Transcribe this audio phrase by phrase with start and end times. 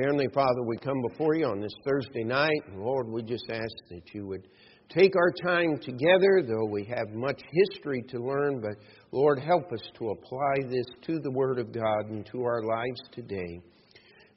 [0.00, 4.14] Heavenly Father, we come before you on this Thursday night, Lord, we just ask that
[4.14, 4.46] you would
[4.88, 8.76] take our time together, though we have much history to learn, but
[9.10, 13.00] Lord, help us to apply this to the Word of God and to our lives
[13.10, 13.60] today.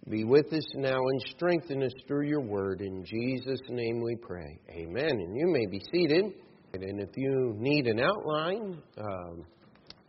[0.09, 2.81] Be with us now and strengthen us through your Word.
[2.81, 4.57] In Jesus' name we pray.
[4.71, 5.11] Amen.
[5.11, 6.25] And you may be seated.
[6.73, 9.45] And if you need an outline, um,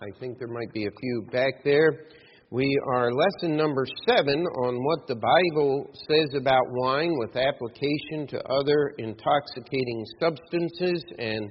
[0.01, 2.07] I think there might be a few back there.
[2.53, 8.45] We are lesson number seven on what the Bible says about wine with application to
[8.45, 11.03] other intoxicating substances.
[11.19, 11.51] And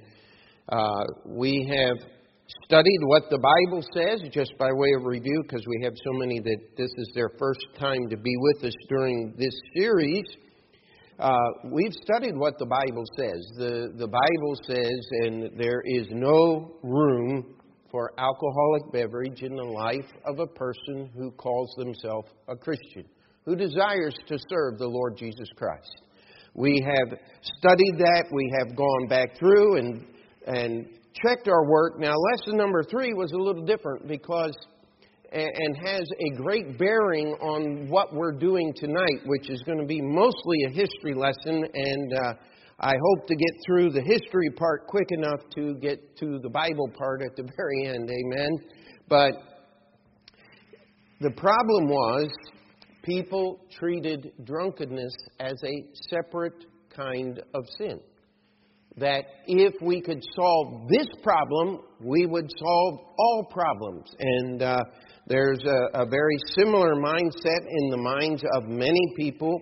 [0.70, 2.08] uh, we have
[2.66, 6.40] studied what the Bible says, just by way of review, because we have so many
[6.40, 10.26] that this is their first time to be with us during this series.
[11.18, 11.34] Uh,
[11.72, 13.42] we've studied what the Bible says.
[13.58, 17.56] The, the Bible says, and there is no room
[17.92, 23.06] for alcoholic beverage in the life of a person who calls themselves a Christian,
[23.46, 26.02] who desires to serve the Lord Jesus Christ.
[26.54, 30.06] We have studied that, we have gone back through and,
[30.48, 30.86] and
[31.24, 32.00] checked our work.
[32.00, 34.54] Now, lesson number three was a little different because
[35.34, 40.02] and has a great bearing on what we're doing tonight, which is going to be
[40.02, 42.34] mostly a history lesson and uh,
[42.84, 46.90] I hope to get through the history part quick enough to get to the Bible
[46.98, 48.10] part at the very end.
[48.10, 48.58] Amen.
[49.08, 49.34] But
[51.20, 52.32] the problem was
[53.04, 56.66] people treated drunkenness as a separate
[56.96, 58.00] kind of sin.
[58.98, 64.12] That if we could solve this problem, we would solve all problems.
[64.20, 64.80] And uh,
[65.28, 69.62] there's a, a very similar mindset in the minds of many people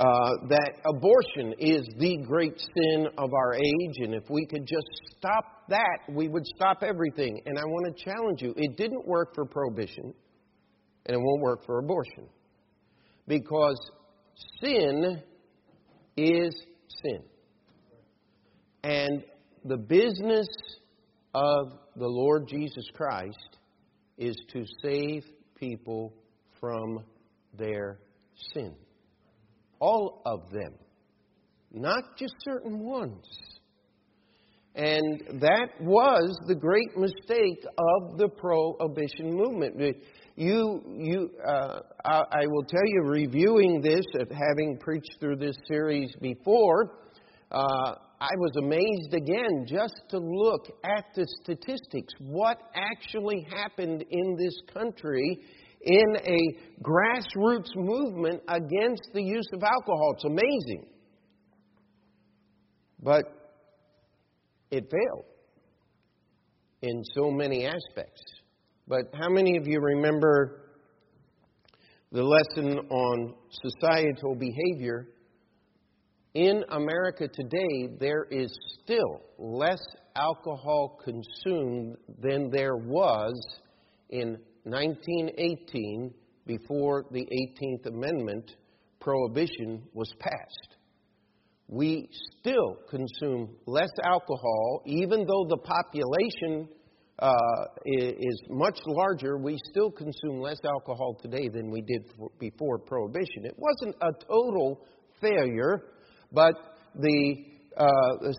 [0.00, 4.88] uh, that abortion is the great sin of our age, and if we could just
[5.16, 7.40] stop that, we would stop everything.
[7.46, 10.12] And I want to challenge you it didn't work for prohibition,
[11.06, 12.26] and it won't work for abortion.
[13.28, 13.78] Because
[14.60, 15.22] sin
[16.16, 16.54] is
[17.02, 17.22] sin.
[18.82, 19.24] And
[19.64, 20.48] the business
[21.34, 23.58] of the Lord Jesus Christ
[24.18, 25.22] is to save
[25.58, 26.12] people
[26.60, 27.04] from
[27.56, 28.00] their
[28.52, 28.74] sin.
[29.84, 30.72] All of them,
[31.70, 33.22] not just certain ones.
[34.74, 39.76] And that was the great mistake of the prohibition movement.
[40.36, 46.10] You, you, uh, I, I, will tell you, reviewing this, having preached through this series
[46.18, 46.94] before,
[47.52, 52.14] uh, I was amazed again just to look at the statistics.
[52.20, 55.40] What actually happened in this country
[55.84, 60.14] in a grassroots movement against the use of alcohol.
[60.14, 60.86] It's amazing.
[63.02, 63.24] But
[64.70, 65.24] it failed
[66.82, 68.22] in so many aspects.
[68.88, 70.62] But how many of you remember
[72.12, 75.08] the lesson on societal behavior?
[76.34, 78.52] In America today, there is
[78.82, 79.80] still less
[80.16, 83.34] alcohol consumed than there was
[84.10, 86.12] in 1918,
[86.46, 88.52] before the 18th Amendment,
[89.00, 90.76] prohibition was passed.
[91.68, 92.08] We
[92.40, 96.68] still consume less alcohol, even though the population
[97.18, 97.28] uh,
[97.86, 102.02] is much larger, we still consume less alcohol today than we did
[102.38, 103.44] before prohibition.
[103.44, 104.80] It wasn't a total
[105.20, 105.84] failure,
[106.32, 106.54] but
[106.98, 107.36] the
[107.76, 107.86] uh,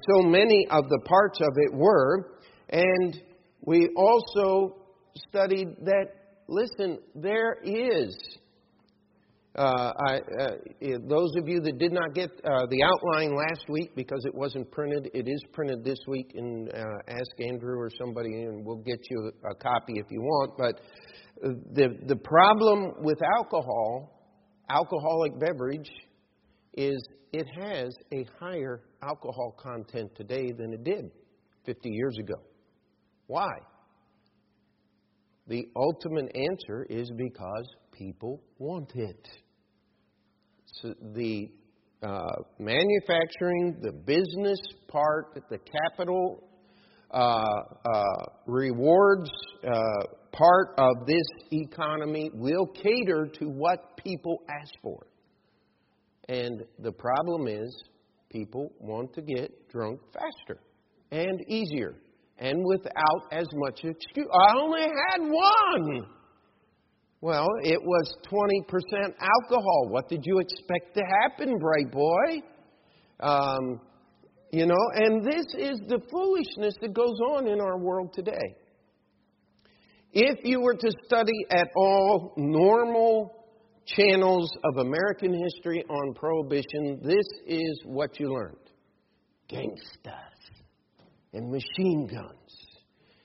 [0.09, 2.37] so many of the parts of it were,
[2.69, 3.21] and
[3.61, 4.84] we also
[5.29, 6.07] studied that,
[6.47, 8.15] listen, there is.
[9.57, 10.49] Uh, I, uh,
[11.07, 14.69] those of you that did not get uh, the outline last week because it wasn't
[14.71, 16.33] printed, it is printed this week.
[16.35, 20.57] And uh, ask Andrew or somebody, and we'll get you a copy if you want.
[20.57, 20.81] But
[21.73, 24.21] the the problem with alcohol,
[24.69, 25.89] alcoholic beverage,
[26.73, 31.11] is it has a higher alcohol content today than it did
[31.65, 32.35] 50 years ago.
[33.27, 33.49] Why?
[35.47, 39.27] The ultimate answer is because people want it.
[40.65, 41.49] So the
[42.01, 46.43] uh, manufacturing, the business part, the capital
[47.11, 48.03] uh, uh,
[48.47, 49.29] rewards
[49.63, 49.71] uh,
[50.31, 55.05] part of this economy will cater to what people ask for.
[56.27, 57.83] And the problem is,
[58.29, 60.59] people want to get drunk faster
[61.11, 61.95] and easier
[62.37, 64.27] and without as much excuse.
[64.31, 66.05] I only had one.
[67.21, 69.87] Well, it was 20% alcohol.
[69.89, 72.41] What did you expect to happen, bright boy?
[73.19, 73.79] Um,
[74.51, 78.55] you know, and this is the foolishness that goes on in our world today.
[80.11, 83.45] If you were to study at all normal
[83.85, 88.57] channels of American history on prohibition, this is what you learned
[89.47, 90.34] gangsters
[91.35, 92.35] and machine guns.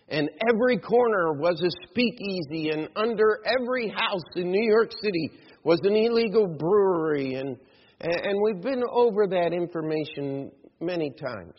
[0.09, 5.31] And every corner was a speakeasy, and under every house in New York City
[5.63, 7.35] was an illegal brewery.
[7.35, 7.57] And,
[8.01, 11.55] and we've been over that information many times.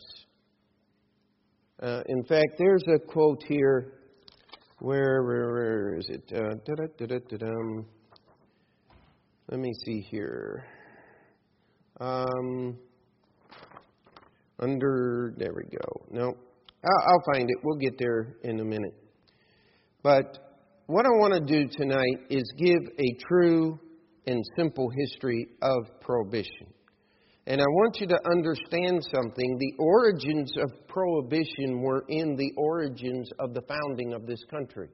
[1.82, 3.94] Uh, in fact, there's a quote here.
[4.80, 6.30] Where, where, where is it?
[6.34, 6.54] Uh,
[9.48, 10.64] let me see here.
[12.00, 12.76] Um,
[14.62, 16.06] under, there we go.
[16.10, 16.34] No,
[16.84, 17.56] I'll, find it.
[17.62, 18.94] We'll get there in a minute.
[20.02, 20.38] But
[20.86, 23.78] what I want to do tonight is give a true
[24.26, 26.68] and simple history of prohibition.
[27.46, 29.58] And I want you to understand something.
[29.58, 34.88] The origins of prohibition were in the origins of the founding of this country.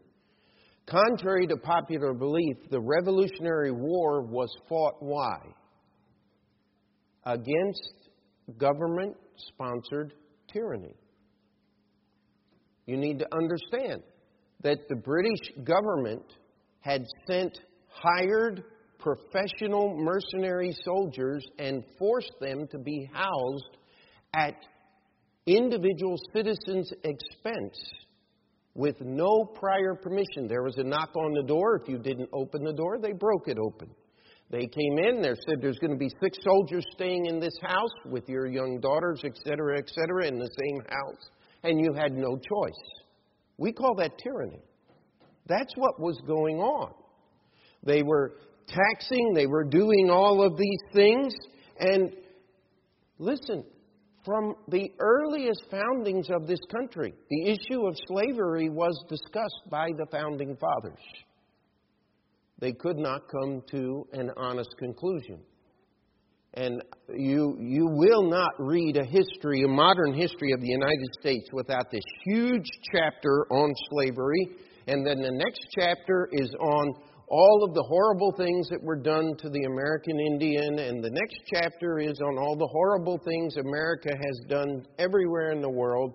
[0.86, 5.36] Contrary to popular belief, the Revolutionary War was fought why?
[7.26, 8.07] Against
[8.56, 10.14] government sponsored
[10.52, 10.94] tyranny.
[12.86, 14.02] You need to understand
[14.62, 16.24] that the British government
[16.80, 17.58] had sent
[17.88, 18.64] hired
[18.98, 23.76] professional mercenary soldiers and forced them to be housed
[24.34, 24.54] at
[25.46, 27.78] individual citizens' expense
[28.74, 30.46] with no prior permission.
[30.46, 31.80] There was a knock on the door.
[31.82, 33.90] If you didn't open the door, they broke it open.
[34.50, 37.92] They came in, they said there's going to be six soldiers staying in this house
[38.06, 41.30] with your young daughters, etc., etc., in the same house,
[41.64, 42.82] and you had no choice.
[43.58, 44.62] We call that tyranny.
[45.46, 46.92] That's what was going on.
[47.82, 48.36] They were
[48.66, 51.34] taxing, they were doing all of these things.
[51.78, 52.12] And
[53.18, 53.64] listen,
[54.24, 60.06] from the earliest foundings of this country, the issue of slavery was discussed by the
[60.10, 61.00] founding fathers.
[62.58, 65.40] They could not come to an honest conclusion.
[66.54, 66.82] And
[67.14, 71.90] you, you will not read a history, a modern history of the United States without
[71.90, 74.48] this huge chapter on slavery.
[74.88, 76.94] And then the next chapter is on
[77.28, 81.36] all of the horrible things that were done to the American Indian, and the next
[81.52, 86.14] chapter is on all the horrible things America has done everywhere in the world.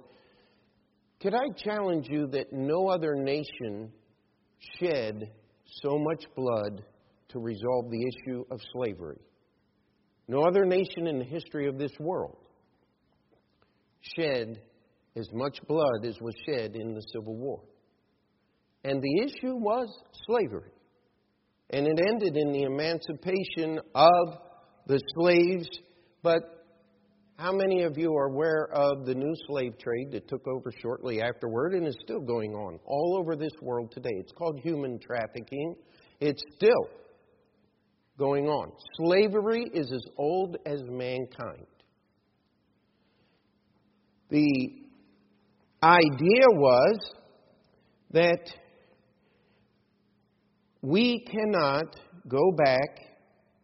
[1.21, 3.91] Could I challenge you that no other nation
[4.79, 5.31] shed
[5.81, 6.83] so much blood
[7.29, 9.19] to resolve the issue of slavery?
[10.27, 12.37] No other nation in the history of this world
[14.15, 14.61] shed
[15.15, 17.61] as much blood as was shed in the Civil War.
[18.83, 19.87] And the issue was
[20.25, 20.71] slavery
[21.73, 24.37] and it ended in the emancipation of
[24.85, 25.67] the slaves.
[26.21, 26.62] But
[27.37, 31.21] how many of you are aware of the new slave trade that took over shortly
[31.21, 34.13] afterward and is still going on all over this world today?
[34.19, 35.75] It's called human trafficking.
[36.19, 36.89] It's still
[38.19, 38.71] going on.
[38.97, 41.65] Slavery is as old as mankind.
[44.29, 44.69] The
[45.81, 46.99] idea was
[48.11, 48.49] that
[50.81, 51.95] we cannot
[52.27, 52.99] go back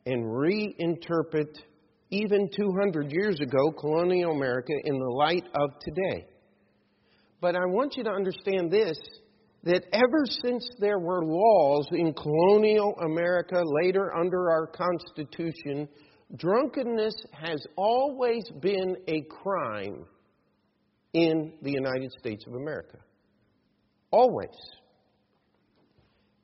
[0.05, 1.59] and reinterpret
[2.11, 6.25] even 200 years ago colonial America in the light of today.
[7.41, 8.97] But I want you to understand this
[9.63, 15.87] that ever since there were laws in colonial America, later under our Constitution,
[16.37, 20.05] drunkenness has always been a crime
[21.13, 22.99] in the United States of America.
[24.11, 24.55] Always.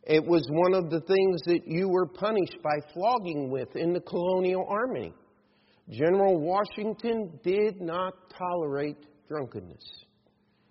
[0.03, 4.01] It was one of the things that you were punished by flogging with in the
[4.01, 5.13] colonial army.
[5.89, 9.83] General Washington did not tolerate drunkenness.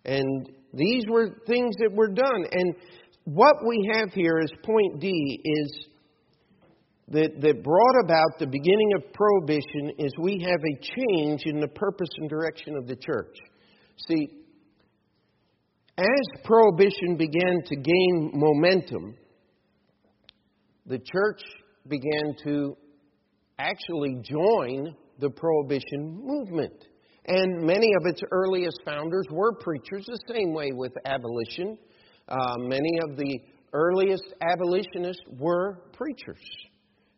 [0.04, 2.44] And these were things that were done.
[2.50, 2.74] And
[3.24, 5.86] what we have here is point D is
[7.08, 11.68] that, that brought about the beginning of prohibition is we have a change in the
[11.68, 13.36] purpose and direction of the church.
[14.08, 14.28] See,
[15.96, 19.14] as prohibition began to gain momentum,
[20.86, 21.40] the church
[21.86, 22.76] began to
[23.58, 26.72] actually join the prohibition movement.
[27.26, 31.78] And many of its earliest founders were preachers, the same way with abolition.
[32.28, 33.38] Uh, many of the
[33.72, 36.42] earliest abolitionists were preachers.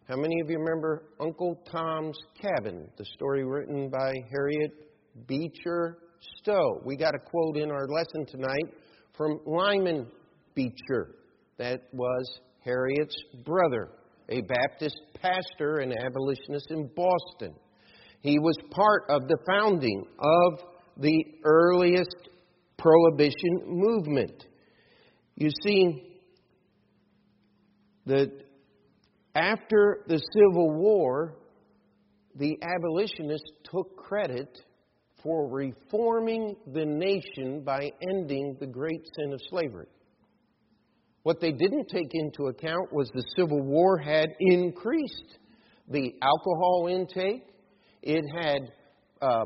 [0.09, 4.71] How many of you remember Uncle Tom's Cabin, the story written by Harriet
[5.27, 5.99] Beecher
[6.37, 6.81] Stowe?
[6.85, 8.75] We got a quote in our lesson tonight
[9.17, 10.07] from Lyman
[10.55, 11.17] Beecher.
[11.59, 13.89] That was Harriet's brother,
[14.29, 17.55] a Baptist pastor and abolitionist in Boston.
[18.27, 20.59] He was part of the founding of
[20.97, 22.29] the earliest
[22.77, 24.47] prohibition movement.
[25.37, 26.19] You see,
[28.07, 28.31] that
[29.37, 31.37] After the Civil War,
[32.35, 34.49] the abolitionists took credit
[35.23, 39.89] for reforming the nation by ending the great sin of slavery.
[41.23, 45.39] What they didn't take into account was the Civil War had increased
[45.89, 47.45] the alcohol intake,
[48.03, 48.73] it had
[49.21, 49.45] uh,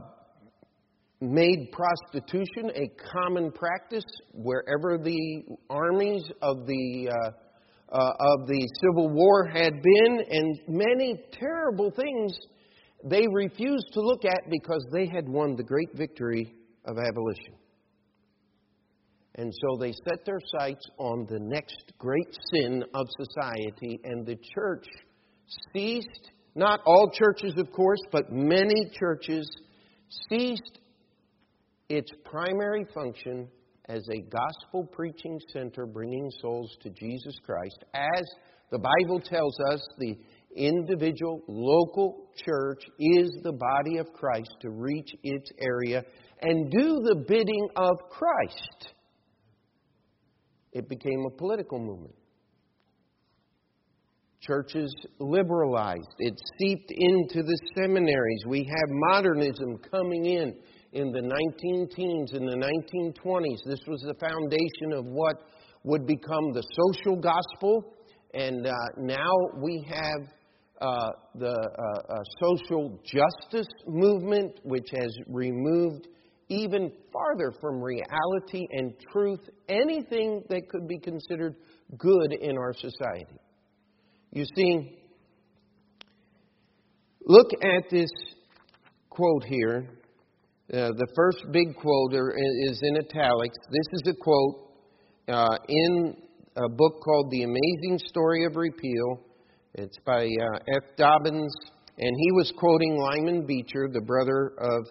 [1.20, 7.30] made prostitution a common practice wherever the armies of the uh,
[7.92, 12.32] uh, of the Civil War had been, and many terrible things
[13.04, 16.54] they refused to look at because they had won the great victory
[16.84, 17.54] of abolition.
[19.36, 24.36] And so they set their sights on the next great sin of society, and the
[24.54, 24.86] church
[25.72, 29.48] ceased, not all churches, of course, but many churches
[30.28, 30.78] ceased
[31.88, 33.48] its primary function
[33.88, 37.84] as a gospel preaching center bringing souls to Jesus Christ.
[37.94, 38.24] As
[38.70, 40.16] the Bible tells us, the
[40.56, 46.04] individual local church is the body of Christ to reach its area
[46.42, 48.94] and do the bidding of Christ.
[50.72, 52.14] It became a political movement.
[54.40, 56.14] Churches liberalized.
[56.18, 58.42] It seeped into the seminaries.
[58.46, 60.54] We have modernism coming in
[60.92, 63.58] in the 19 teens, in the 1920s.
[63.66, 65.36] This was the foundation of what
[65.84, 67.94] would become the social gospel.
[68.32, 69.32] And uh, now
[69.62, 70.32] we have
[70.80, 76.08] uh, the uh, uh social justice movement, which has removed
[76.48, 81.56] even farther from reality and truth anything that could be considered
[81.98, 83.38] good in our society.
[84.32, 84.96] You see,
[87.26, 88.10] look at this
[89.08, 89.88] quote here.
[90.72, 93.56] Uh, the first big quote is in italics.
[93.72, 94.70] This is a quote
[95.26, 96.14] uh, in
[96.54, 99.18] a book called The Amazing Story of Repeal.
[99.74, 100.96] It's by uh, F.
[100.96, 101.50] Dobyns,
[101.98, 104.84] and he was quoting Lyman Beecher, the brother of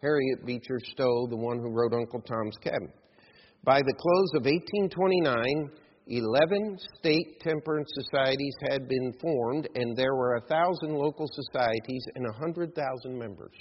[0.00, 2.92] Harriet Beecher Stowe, the one who wrote Uncle Tom's Cabin.
[3.62, 5.70] By the close of 1829,
[6.08, 13.16] 11 state temperance societies had been formed, and there were 1,000 local societies and 100,000
[13.16, 13.54] members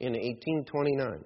[0.00, 1.24] in 1829.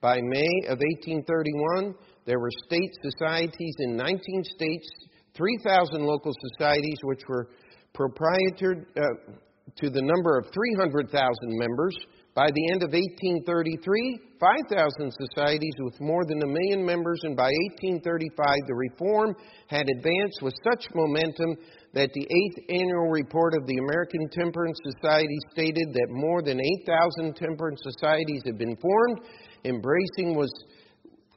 [0.00, 1.94] By May of 1831,
[2.26, 4.88] there were state societies in 19 states,
[5.34, 7.48] 3,000 local societies, which were
[7.94, 9.32] proprietary uh,
[9.76, 11.08] to the number of 300,000
[11.42, 11.96] members.
[12.34, 17.46] By the end of 1833, 5,000 societies with more than a million members, and by
[17.78, 19.36] 1835, the reform
[19.68, 21.54] had advanced with such momentum
[21.94, 27.36] that the eighth annual report of the American Temperance Society stated that more than 8,000
[27.36, 29.20] temperance societies had been formed.
[29.64, 30.50] Embracing was,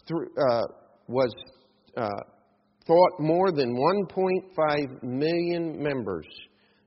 [0.09, 0.65] uh,
[1.07, 1.31] was
[1.95, 2.09] uh,
[2.87, 6.25] thought more than 1.5 million members.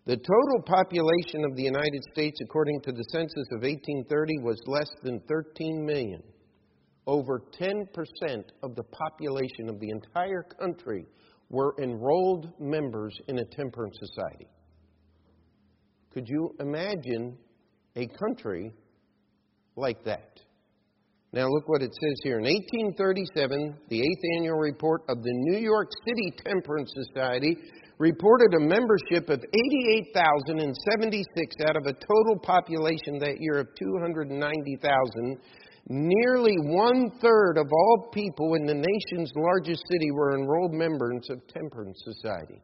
[0.07, 4.91] The total population of the United States, according to the census of 1830, was less
[5.03, 6.23] than 13 million.
[7.07, 7.85] Over 10%
[8.63, 11.07] of the population of the entire country
[11.51, 14.49] were enrolled members in a temperance society.
[16.13, 17.37] Could you imagine
[17.97, 18.73] a country
[19.77, 20.41] like that?
[21.33, 22.39] Now, look what it says here.
[22.39, 27.57] In 1837, the eighth annual report of the New York City Temperance Society
[28.01, 35.39] reported a membership of 88,076 out of a total population that year of 290,000
[35.89, 41.45] Nearly one third of all people in the nation's largest city were enrolled members of
[41.49, 42.63] Temperance Society.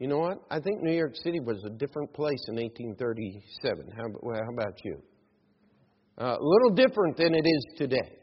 [0.00, 0.38] You know what?
[0.50, 3.92] I think New York City was a different place in 1837.
[3.96, 5.00] How, well, how about you?
[6.18, 8.18] Uh, a little different than it is today.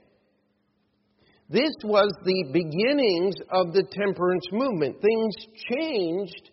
[1.50, 5.02] This was the beginnings of the temperance movement.
[5.02, 5.36] Things
[5.72, 6.52] changed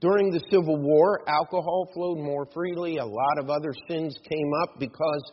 [0.00, 1.28] during the Civil War.
[1.28, 2.98] Alcohol flowed more freely.
[2.98, 5.32] A lot of other sins came up because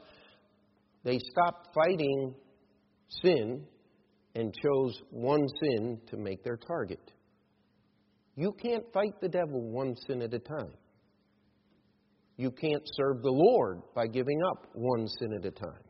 [1.04, 2.34] they stopped fighting
[3.22, 3.64] sin
[4.34, 7.12] and chose one sin to make their target.
[8.36, 10.74] You can't fight the devil one sin at a time.
[12.38, 15.85] You can't serve the Lord by giving up one sin at a time.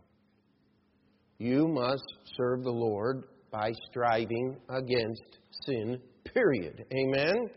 [1.37, 2.03] You must
[2.37, 5.99] serve the Lord by striving against sin,
[6.33, 6.85] period.
[6.93, 7.49] Amen?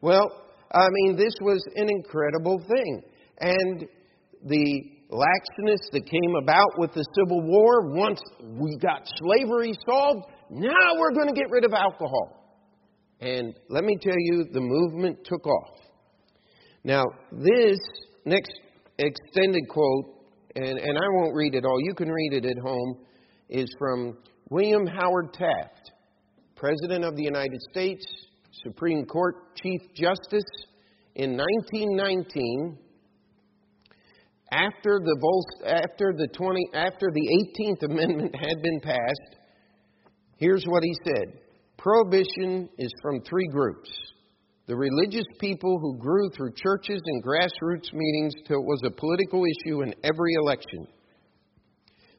[0.00, 0.30] Well,
[0.72, 3.02] I mean, this was an incredible thing.
[3.40, 3.86] And
[4.44, 10.94] the laxness that came about with the Civil War, once we got slavery solved, now
[10.98, 12.58] we're going to get rid of alcohol.
[13.20, 15.78] And let me tell you, the movement took off.
[16.84, 17.78] Now, this
[18.24, 18.52] next
[18.98, 20.04] extended quote,
[20.54, 22.98] and, and I won't read it all, you can read it at home,
[23.48, 24.16] is from
[24.50, 25.92] William Howard Taft,
[26.54, 28.04] President of the United States,
[28.62, 30.44] Supreme Court Chief Justice
[31.14, 32.78] in 1919
[34.52, 39.36] after the, after the, 20, after the 18th Amendment had been passed,
[40.36, 41.40] here's what he said
[41.78, 43.90] Prohibition is from three groups
[44.66, 49.44] the religious people who grew through churches and grassroots meetings till it was a political
[49.44, 50.88] issue in every election.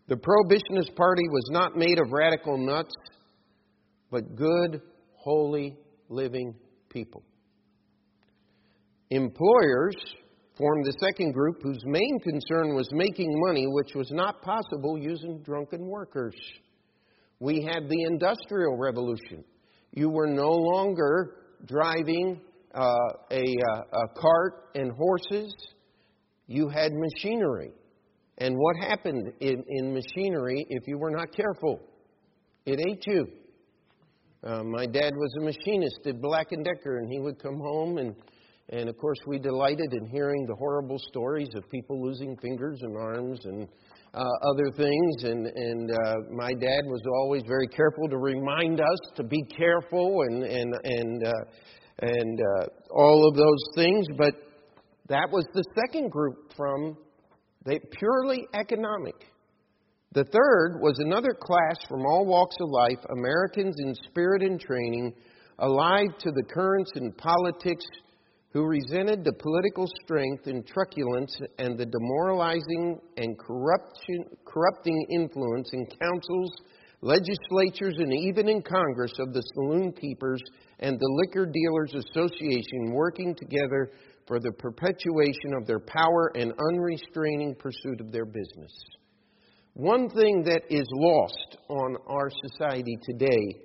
[0.07, 2.93] The Prohibitionist Party was not made of radical nuts,
[4.09, 4.81] but good,
[5.15, 5.75] holy,
[6.07, 6.55] living
[6.89, 7.23] people.
[9.09, 9.95] Employers
[10.57, 15.41] formed the second group whose main concern was making money, which was not possible using
[15.43, 16.35] drunken workers.
[17.39, 19.43] We had the Industrial Revolution.
[19.91, 21.35] You were no longer
[21.65, 22.39] driving
[22.73, 22.81] uh,
[23.31, 25.53] a, uh, a cart and horses,
[26.47, 27.71] you had machinery.
[28.39, 31.79] And what happened in, in machinery if you were not careful?
[32.65, 33.27] It ate you.
[34.43, 37.97] Uh, my dad was a machinist at Black and Decker, and he would come home
[37.97, 38.15] and
[38.69, 42.97] and of course, we delighted in hearing the horrible stories of people losing fingers and
[42.97, 43.65] arms and
[44.13, 45.23] uh, other things.
[45.23, 50.21] And, and uh, my dad was always very careful to remind us to be careful
[50.27, 51.31] and, and, and, uh,
[52.01, 54.05] and uh, all of those things.
[54.17, 54.33] But
[55.07, 56.97] that was the second group from
[57.67, 59.15] the purely economic.
[60.13, 65.13] The third was another class from all walks of life, Americans in spirit and training,
[65.59, 67.85] alive to the currents in politics
[68.53, 76.51] who resented the political strength and truculence and the demoralizing and corrupting influence in councils,
[77.01, 80.41] legislatures, and even in Congress of the saloon keepers
[80.79, 83.91] and the Liquor Dealers Association working together
[84.27, 88.71] for the perpetuation of their power and unrestraining pursuit of their business.
[89.73, 93.61] One thing that is lost on our society today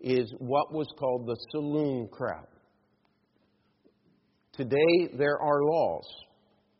[0.00, 2.46] is what was called the saloon crowd.
[4.54, 6.06] Today, there are laws.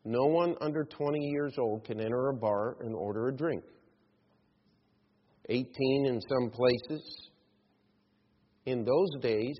[0.05, 3.63] No one under 20 years old can enter a bar and order a drink.
[5.49, 7.31] 18 in some places.
[8.67, 9.57] In those days,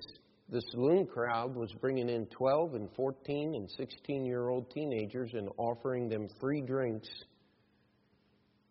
[0.53, 5.49] the saloon crowd was bringing in 12 and 14 and 16 year old teenagers and
[5.57, 7.09] offering them free drinks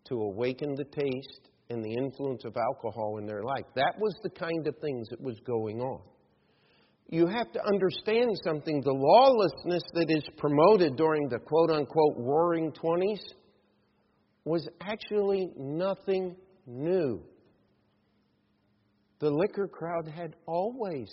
[0.05, 3.65] to awaken the taste and the influence of alcohol in their life.
[3.75, 6.01] That was the kind of things that was going on
[7.09, 8.81] you have to understand something.
[8.81, 13.21] The lawlessness that is promoted during the quote unquote roaring 20s
[14.45, 17.21] was actually nothing new.
[19.19, 21.07] The liquor crowd had always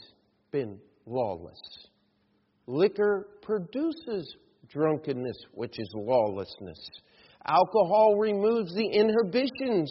[0.50, 1.60] been lawless.
[2.66, 4.36] Liquor produces
[4.68, 6.78] drunkenness, which is lawlessness.
[7.46, 9.90] Alcohol removes the inhibitions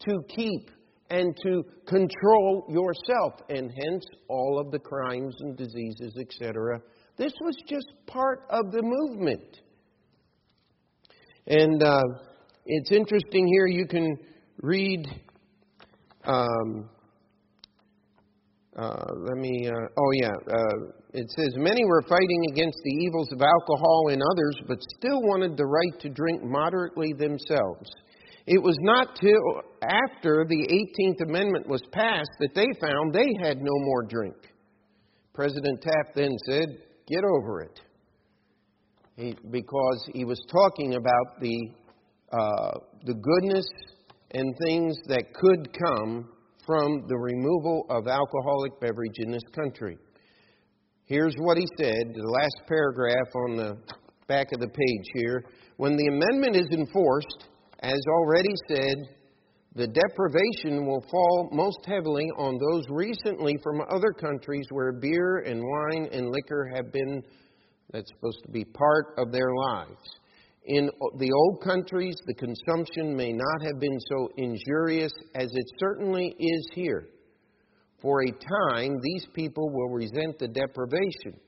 [0.00, 0.70] to keep
[1.08, 6.80] and to control yourself, and hence all of the crimes and diseases, etc.
[7.16, 9.60] This was just part of the movement.
[11.46, 12.02] And uh,
[12.64, 14.16] it's interesting here, you can
[14.62, 15.06] read.
[16.24, 16.90] Um,
[18.76, 23.28] uh, let me, uh, oh yeah, uh, it says, Many were fighting against the evils
[23.32, 27.88] of alcohol in others, but still wanted the right to drink moderately themselves.
[28.46, 33.58] It was not till after the 18th Amendment was passed that they found they had
[33.58, 34.36] no more drink.
[35.32, 36.68] President Taft then said,
[37.08, 37.80] Get over it.
[39.16, 41.70] He, because he was talking about the,
[42.30, 43.66] uh, the goodness
[44.32, 46.28] and things that could come
[46.66, 49.96] from the removal of alcoholic beverage in this country.
[51.04, 53.78] Here's what he said, the last paragraph on the
[54.26, 55.44] back of the page here.
[55.76, 57.46] When the amendment is enforced,
[57.80, 58.96] as already said,
[59.76, 65.62] the deprivation will fall most heavily on those recently from other countries where beer and
[65.62, 67.22] wine and liquor have been,
[67.92, 70.00] that's supposed to be part of their lives.
[70.66, 76.34] In the old countries, the consumption may not have been so injurious as it certainly
[76.38, 77.08] is here.
[78.02, 81.40] For a time, these people will resent the deprivation.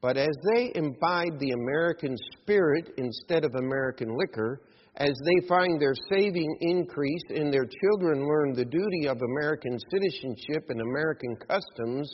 [0.00, 4.62] But as they imbibe the American spirit instead of American liquor,
[4.96, 10.64] as they find their saving increase and their children learn the duty of American citizenship
[10.70, 12.10] and American customs,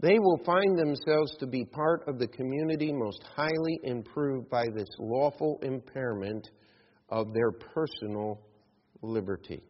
[0.00, 4.88] they will find themselves to be part of the community most highly improved by this
[4.98, 6.46] lawful impairment
[7.08, 8.40] of their personal
[9.00, 9.62] liberty.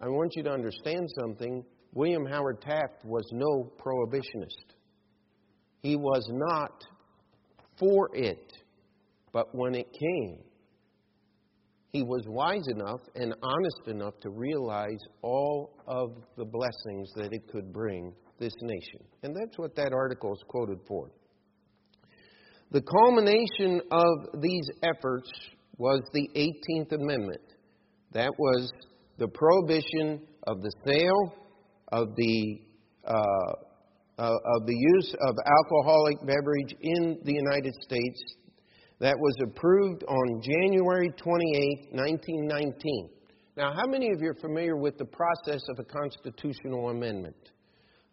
[0.00, 1.64] I want you to understand something.
[1.94, 4.74] William Howard Taft was no prohibitionist.
[5.80, 6.84] He was not
[7.78, 8.52] for it.
[9.32, 10.38] But when it came,
[11.88, 17.48] he was wise enough and honest enough to realize all of the blessings that it
[17.50, 19.00] could bring this nation.
[19.22, 21.10] And that's what that article is quoted for.
[22.70, 25.30] The culmination of these efforts
[25.78, 27.42] was the 18th Amendment.
[28.12, 28.70] That was
[29.18, 31.34] the prohibition of the sale
[31.92, 32.60] of the
[33.04, 33.12] uh,
[34.18, 38.22] uh, of the use of alcoholic beverage in the United States
[39.00, 43.08] that was approved on January 28, 1919.
[43.56, 47.50] Now, how many of you are familiar with the process of a constitutional amendment?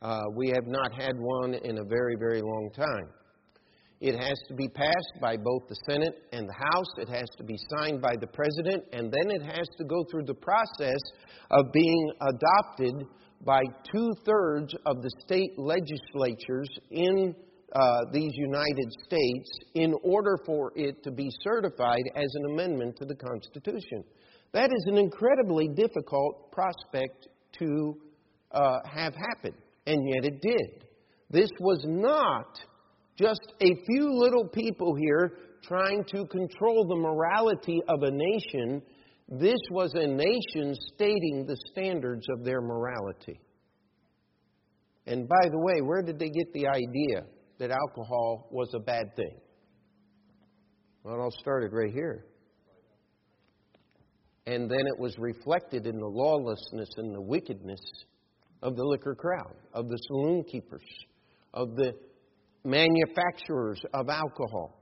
[0.02, 3.10] Uh, we have not had one in a very, very long time.
[4.02, 6.88] It has to be passed by both the Senate and the House.
[6.98, 10.24] It has to be signed by the President, and then it has to go through
[10.24, 11.02] the process
[11.52, 13.06] of being adopted
[13.44, 17.36] by two thirds of the state legislatures in
[17.74, 23.06] uh, these United States in order for it to be certified as an amendment to
[23.06, 24.04] the Constitution.
[24.54, 27.28] That is an incredibly difficult prospect
[27.60, 27.98] to
[28.52, 29.54] uh, have happen,
[29.90, 30.86] and yet it did.
[31.32, 32.60] This was not
[33.18, 38.84] just a few little people here trying to control the morality of a nation.
[39.28, 43.40] This was a nation stating the standards of their morality.
[45.08, 47.26] And by the way, where did they get the idea
[47.58, 49.38] that alcohol was a bad thing?
[51.04, 52.26] Well, it all started right here.
[54.46, 57.80] And then it was reflected in the lawlessness and the wickedness
[58.62, 60.86] of the liquor crowd, of the saloon keepers,
[61.54, 61.94] of the
[62.64, 64.82] manufacturers of alcohol.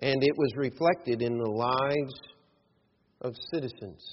[0.00, 2.14] And it was reflected in the lives
[3.22, 4.04] of citizens.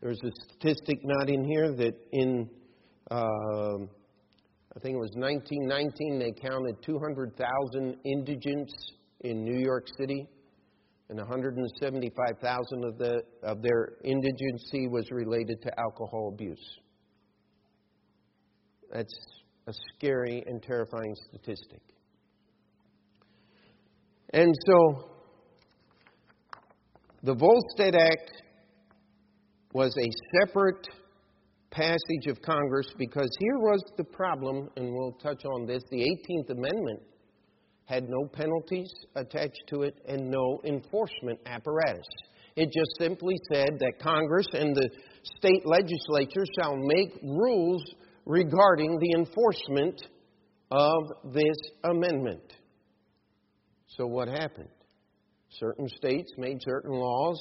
[0.00, 2.50] There's a statistic not in here that in,
[3.10, 8.74] uh, I think it was 1919, they counted 200,000 indigents
[9.20, 10.28] in New York City,
[11.14, 16.78] and 175,000 of, the, of their indigency was related to alcohol abuse.
[18.92, 19.14] That's
[19.68, 21.80] a scary and terrifying statistic.
[24.32, 25.10] And so,
[27.22, 28.32] the Volstead Act
[29.72, 30.88] was a separate
[31.70, 35.82] passage of Congress because here was the problem, and we'll touch on this.
[35.92, 37.02] The 18th Amendment
[37.86, 42.06] had no penalties attached to it and no enforcement apparatus.
[42.56, 44.88] It just simply said that Congress and the
[45.36, 47.84] state legislature shall make rules
[48.26, 50.00] regarding the enforcement
[50.70, 52.54] of this amendment.
[53.86, 54.68] So, what happened?
[55.50, 57.40] Certain states made certain laws,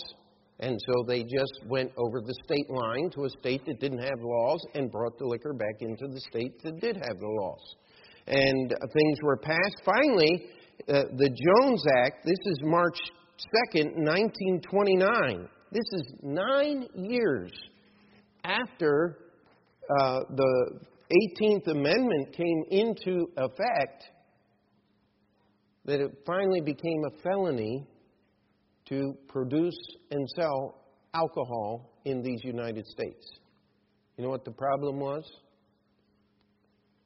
[0.59, 4.19] and so they just went over the state line to a state that didn't have
[4.21, 7.75] laws and brought the liquor back into the states that did have the laws.
[8.27, 9.81] And things were passed.
[9.83, 10.45] Finally,
[10.87, 12.97] uh, the Jones Act, this is March
[13.73, 15.49] 2nd, 1929.
[15.71, 17.51] This is nine years
[18.43, 19.17] after
[19.99, 20.79] uh, the
[21.41, 24.03] 18th Amendment came into effect,
[25.85, 27.85] that it finally became a felony
[28.87, 29.77] to produce
[30.11, 30.75] and sell
[31.13, 33.25] alcohol in these United States.
[34.17, 35.23] You know what the problem was?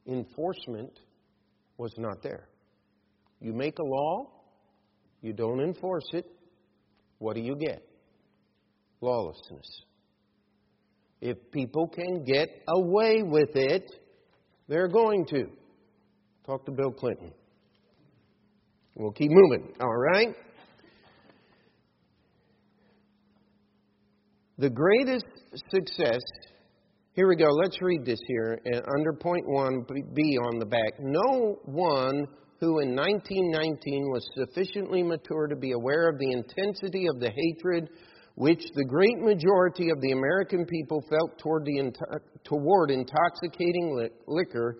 [0.06, 0.98] Enforcement
[1.78, 2.48] was not there.
[3.40, 4.26] You make a law,
[5.22, 6.26] you don't enforce it,
[7.18, 7.82] what do you get?
[9.00, 9.82] Lawlessness.
[11.20, 13.90] If people can get away with it,
[14.68, 15.46] they're going to.
[16.46, 17.32] Talk to Bill Clinton.
[18.94, 20.34] We'll keep moving, all right?
[24.58, 25.26] The greatest
[25.70, 26.20] success,
[27.18, 31.00] here we go, let's read this here, and under point one, B on the back.
[31.00, 32.28] No one
[32.60, 37.90] who in 1919 was sufficiently mature to be aware of the intensity of the hatred
[38.36, 41.66] which the great majority of the American people felt toward,
[42.44, 44.76] toward intoxicating liquor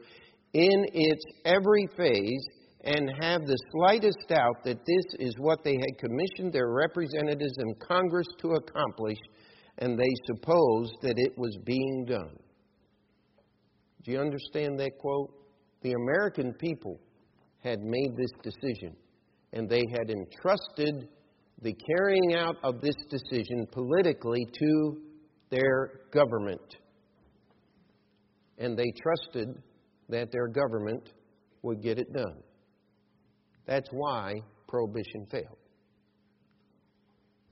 [0.53, 2.46] in its every phase
[2.85, 7.74] and have the slightest doubt that this is what they had commissioned their representatives in
[7.85, 9.18] Congress to accomplish,
[9.78, 12.36] and they supposed that it was being done.
[14.04, 15.32] Do you understand that quote?
[15.82, 17.00] The American people
[17.62, 18.96] had made this decision,
[19.52, 21.08] and they had entrusted
[21.62, 24.96] the carrying out of this decision politically to
[25.50, 26.76] their government.
[28.58, 29.48] And they trusted
[30.08, 31.10] that their government
[31.62, 32.42] would get it done.
[33.66, 34.34] That's why
[34.66, 35.58] prohibition failed.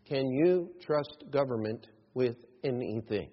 [0.09, 1.87] Can you trust government
[2.17, 3.29] with anything?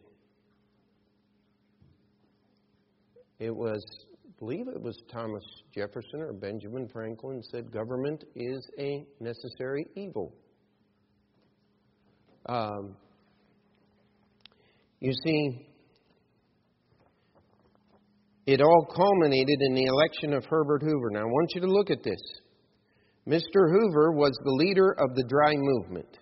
[3.40, 3.82] It was,
[4.28, 5.44] I believe it was Thomas
[5.74, 10.36] Jefferson or Benjamin Franklin said government is a necessary evil.
[12.48, 12.98] Um,
[15.00, 15.66] you see,
[18.46, 21.10] it all culminated in the election of Herbert Hoover.
[21.12, 22.20] Now, I want you to look at this.
[23.26, 23.72] Mr.
[23.72, 26.20] Hoover was the leader of the dry movement.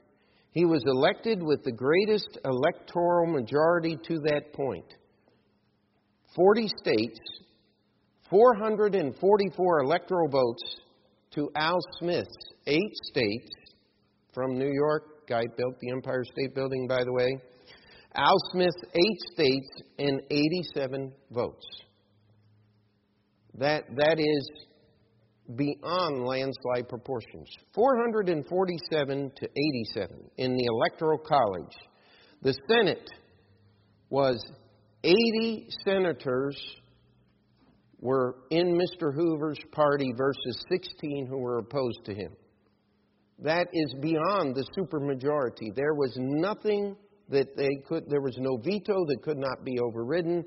[0.51, 4.85] He was elected with the greatest electoral majority to that point.
[4.85, 4.93] point
[6.35, 7.19] 40 states,
[8.29, 10.81] 444 electoral votes
[11.31, 12.35] to Al Smith's
[12.67, 13.49] eight states
[14.33, 15.27] from New York.
[15.27, 17.37] Guy built the Empire State Building, by the way.
[18.15, 21.65] Al Smith's eight states and 87 votes.
[23.55, 24.51] That, that is
[25.55, 29.49] beyond landslide proportions 447 to
[29.95, 31.75] 87 in the Electoral College.
[32.41, 33.09] The Senate
[34.09, 34.43] was
[35.03, 36.59] 80 senators
[37.99, 39.13] were in Mr.
[39.13, 42.35] Hoover's party versus 16 who were opposed to him.
[43.39, 45.75] That is beyond the supermajority.
[45.75, 46.95] There was nothing
[47.29, 50.43] that they could, there was no veto that could not be overridden.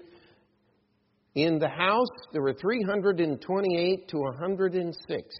[1.34, 5.36] In the House, there were 328 to 106.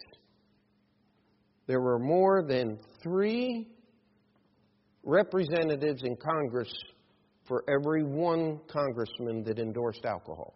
[1.67, 3.67] There were more than three
[5.03, 6.71] representatives in Congress
[7.47, 10.55] for every one congressman that endorsed alcohol.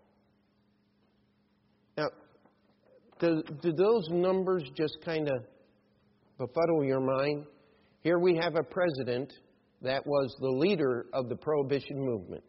[1.98, 2.10] Now,
[3.20, 5.46] do, do those numbers just kind of
[6.38, 7.46] befuddle your mind?
[8.02, 9.32] Here we have a president
[9.82, 12.44] that was the leader of the prohibition movement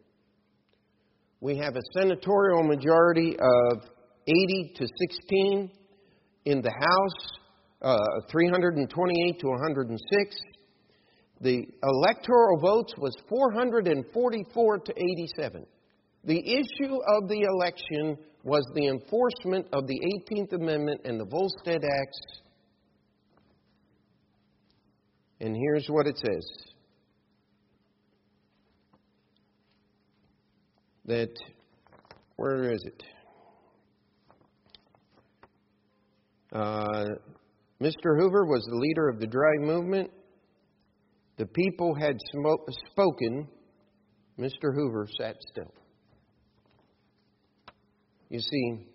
[1.41, 3.83] we have a senatorial majority of
[4.27, 5.71] 80 to 16
[6.45, 7.39] in the House,
[7.81, 7.97] uh,
[8.31, 10.35] 328 to 106.
[11.41, 15.65] The electoral votes was 444 to 87.
[16.25, 19.99] The issue of the election was the enforcement of the
[20.29, 22.19] 18th Amendment and the Volstead Acts.
[25.39, 26.70] And here's what it says
[31.05, 31.29] that,
[32.35, 33.03] where is it?
[36.53, 37.05] Uh,
[37.81, 38.19] Mr.
[38.19, 40.11] Hoover was the leader of the dry movement.
[41.37, 43.47] The people had sm- spoken.
[44.37, 44.73] Mr.
[44.75, 45.73] Hoover sat still.
[48.29, 48.87] You see,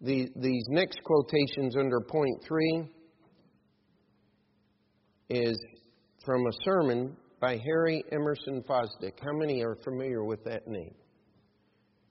[0.00, 2.84] the, these next quotations under point three
[5.30, 5.58] is
[6.24, 9.20] from a sermon by Harry Emerson Fosdick.
[9.22, 10.94] How many are familiar with that name?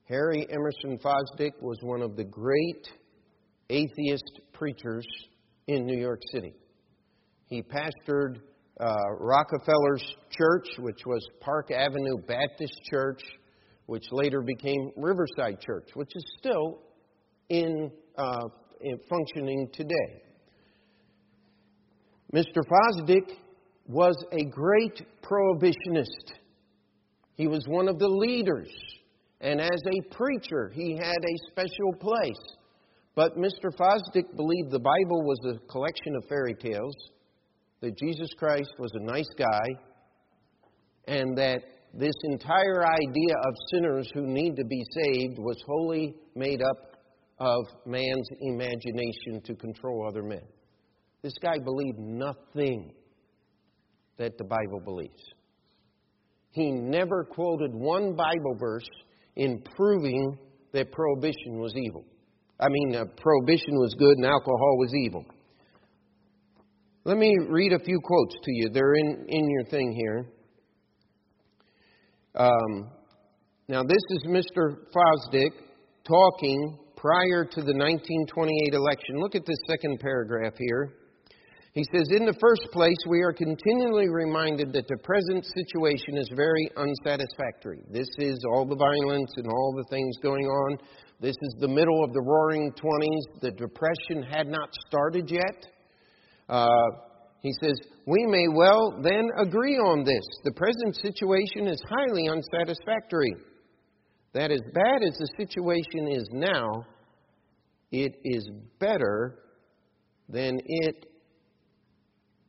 [0.08, 2.86] Harry Emerson Fosdick was one of the great
[3.68, 5.04] atheist preachers
[5.66, 6.54] in New York City.
[7.46, 8.36] He pastored
[8.78, 13.20] uh, Rockefeller's church, which was Park Avenue Baptist Church,
[13.86, 16.78] which later became Riverside Church, which is still
[17.48, 18.46] in, uh,
[18.82, 20.22] in functioning today.
[22.32, 22.62] Mr.
[22.70, 23.32] Fosdick
[23.86, 26.38] was a great prohibitionist.
[27.34, 28.70] He was one of the leaders.
[29.40, 32.56] And as a preacher, he had a special place.
[33.14, 33.70] But Mr.
[33.76, 36.96] Fosdick believed the Bible was a collection of fairy tales,
[37.80, 39.68] that Jesus Christ was a nice guy,
[41.06, 41.60] and that
[41.92, 46.96] this entire idea of sinners who need to be saved was wholly made up
[47.38, 50.42] of man's imagination to control other men.
[51.22, 52.92] This guy believed nothing
[54.18, 55.22] that the Bible believes.
[56.50, 58.88] He never quoted one Bible verse
[59.36, 60.38] in proving
[60.72, 62.04] that prohibition was evil.
[62.60, 65.24] I mean, uh, prohibition was good and alcohol was evil.
[67.04, 68.70] Let me read a few quotes to you.
[68.72, 70.26] They're in, in your thing here.
[72.36, 72.90] Um,
[73.68, 74.76] now, this is Mr.
[74.94, 75.50] Fosdick
[76.06, 79.16] talking prior to the 1928 election.
[79.16, 80.94] Look at this second paragraph here.
[81.74, 86.30] He says, In the first place, we are continually reminded that the present situation is
[86.34, 87.80] very unsatisfactory.
[87.90, 90.78] This is all the violence and all the things going on.
[91.20, 93.40] This is the middle of the roaring 20s.
[93.40, 95.66] The Depression had not started yet.
[96.48, 96.68] Uh,
[97.40, 97.74] he says,
[98.06, 100.24] We may well then agree on this.
[100.44, 103.34] The present situation is highly unsatisfactory.
[104.32, 106.86] That as bad as the situation is now,
[107.90, 109.40] it is better
[110.28, 111.06] than it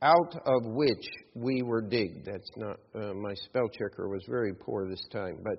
[0.02, 2.26] out of which we were digged.
[2.26, 5.38] That's not, uh, my spell checker was very poor this time.
[5.42, 5.58] But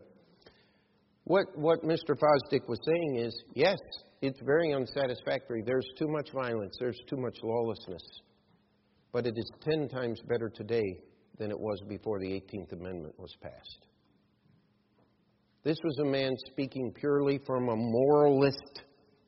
[1.23, 2.15] what, what Mr.
[2.15, 3.77] Fosdick was saying is yes,
[4.21, 5.63] it's very unsatisfactory.
[5.65, 8.03] There's too much violence, there's too much lawlessness.
[9.11, 11.01] But it is ten times better today
[11.39, 13.85] than it was before the 18th Amendment was passed.
[15.63, 18.83] This was a man speaking purely from a moralist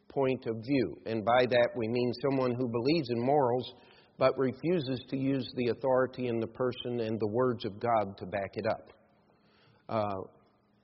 [0.10, 0.98] point of view.
[1.06, 3.74] And by that we mean someone who believes in morals
[4.19, 8.25] but refuses to use the authority in the person and the words of God to
[8.27, 8.93] back it up.
[9.88, 10.21] Uh,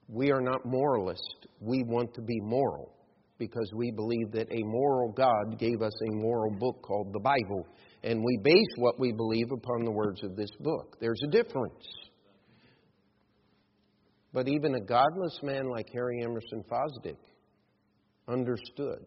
[0.08, 1.48] We are not moralists.
[1.60, 2.92] We want to be moral
[3.38, 7.68] because we believe that a moral God gave us a moral book called the Bible.
[8.04, 10.96] And we base what we believe upon the words of this book.
[11.02, 11.86] There's a difference.
[14.32, 17.18] But even a godless man like Harry Emerson Fosdick
[18.28, 19.06] understood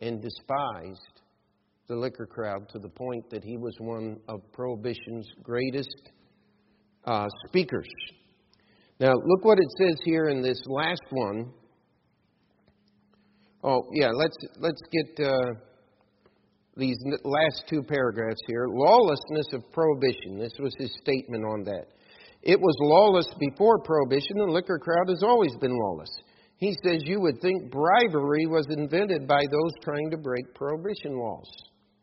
[0.00, 1.17] and despised
[1.88, 6.10] the liquor crowd to the point that he was one of Prohibition's greatest
[7.06, 7.88] uh, speakers.
[9.00, 11.50] Now, look what it says here in this last one.
[13.64, 15.38] Oh, yeah, let's, let's get uh,
[16.76, 18.66] these last two paragraphs here.
[18.68, 20.38] Lawlessness of prohibition.
[20.38, 21.86] This was his statement on that.
[22.42, 24.36] It was lawless before prohibition.
[24.36, 26.10] The liquor crowd has always been lawless.
[26.58, 31.50] He says you would think bribery was invented by those trying to break prohibition laws.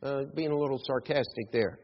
[0.03, 1.79] Uh, being a little sarcastic there.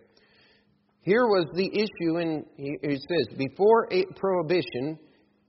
[1.01, 4.99] Here was the issue, and he says, before prohibition,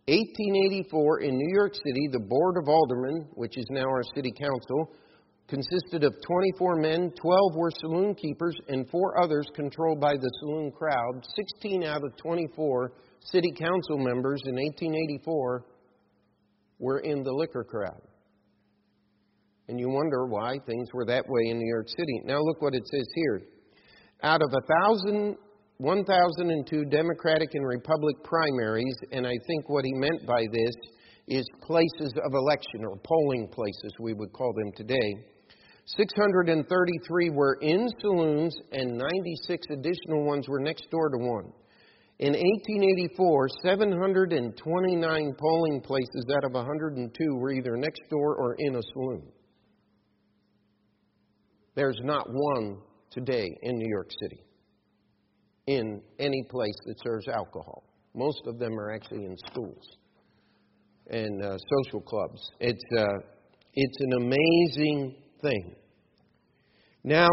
[0.08, 4.94] 1884 in New York City, the Board of Aldermen, which is now our city council,
[5.48, 10.72] consisted of 24 men, 12 were saloon keepers, and four others controlled by the saloon
[10.72, 11.22] crowd.
[11.36, 15.64] 16 out of 24 city council members in 1884
[16.78, 18.00] were in the liquor crowd.
[19.72, 22.20] And you wonder why things were that way in New York City.
[22.26, 23.40] Now look what it says here.
[24.22, 25.38] Out of thousand
[25.78, 30.74] 1,002 Democratic and Republican primaries, and I think what he meant by this
[31.26, 35.24] is places of election or polling places, we would call them today.
[35.86, 41.50] 633 were in saloons, and 96 additional ones were next door to one.
[42.18, 48.82] In 1884, 729 polling places out of 102 were either next door or in a
[48.92, 49.32] saloon.
[51.74, 52.78] There's not one
[53.10, 54.44] today in New York City
[55.66, 57.84] in any place that serves alcohol.
[58.14, 59.82] Most of them are actually in schools
[61.08, 62.40] and uh, social clubs.
[62.60, 63.04] It's, uh,
[63.72, 65.74] it's an amazing thing.
[67.04, 67.28] Now,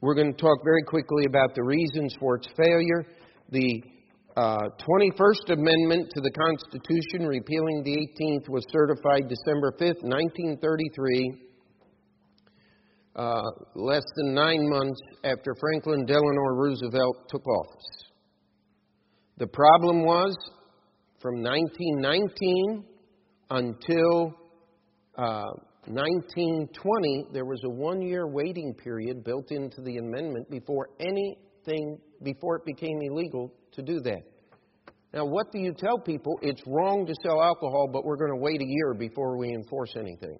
[0.00, 3.04] we're going to talk very quickly about the reasons for its failure.
[3.50, 3.82] The
[4.36, 11.47] uh, 21st Amendment to the Constitution, repealing the 18th, was certified December 5th, 1933
[13.18, 13.42] uh,
[13.74, 18.04] less than nine months after Franklin Delano Roosevelt took office.
[19.38, 20.36] The problem was
[21.20, 22.84] from 1919
[23.50, 24.34] until
[25.16, 25.50] uh,
[25.86, 32.56] 1920, there was a one year waiting period built into the amendment before anything, before
[32.56, 34.22] it became illegal to do that.
[35.12, 36.38] Now, what do you tell people?
[36.42, 39.94] It's wrong to sell alcohol, but we're going to wait a year before we enforce
[39.96, 40.38] anything.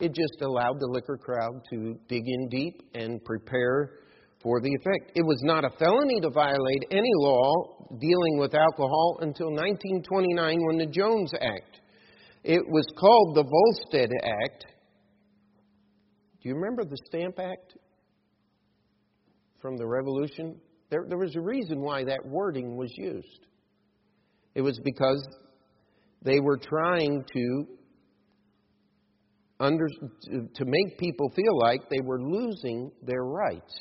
[0.00, 3.98] It just allowed the liquor crowd to dig in deep and prepare
[4.42, 5.12] for the effect.
[5.14, 10.78] It was not a felony to violate any law dealing with alcohol until 1929 when
[10.78, 11.80] the Jones Act.
[12.42, 14.64] It was called the Volstead Act.
[16.42, 17.76] Do you remember the Stamp Act
[19.60, 20.60] from the Revolution?
[20.90, 23.46] There, there was a reason why that wording was used.
[24.54, 25.24] It was because
[26.22, 27.66] they were trying to
[29.62, 29.86] under,
[30.28, 33.72] to make people feel like they were losing their rights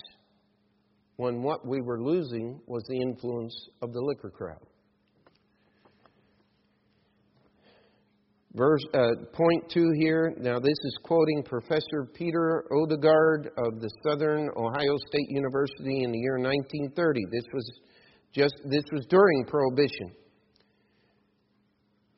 [1.17, 4.65] when what we were losing was the influence of the liquor crowd.
[8.53, 10.33] Verse, uh, point two here.
[10.37, 16.17] Now, this is quoting Professor Peter Odegard of the Southern Ohio State University in the
[16.17, 17.21] year 1930.
[17.31, 17.79] This was
[18.33, 20.11] just this was during Prohibition.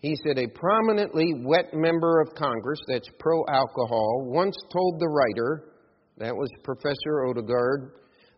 [0.04, 5.72] He said, A prominently wet member of Congress, that's pro alcohol, once told the writer,
[6.18, 7.92] that was Professor Odegard,